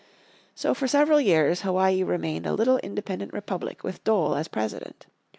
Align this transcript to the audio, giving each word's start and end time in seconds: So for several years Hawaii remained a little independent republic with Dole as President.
So 0.55 0.73
for 0.73 0.87
several 0.87 1.21
years 1.21 1.61
Hawaii 1.61 2.01
remained 2.01 2.47
a 2.47 2.53
little 2.53 2.79
independent 2.79 3.33
republic 3.33 3.83
with 3.83 4.03
Dole 4.03 4.33
as 4.33 4.47
President. 4.47 5.05